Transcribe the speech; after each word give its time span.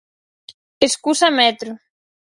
Escusa 0.87 1.27
metro. 1.39 1.71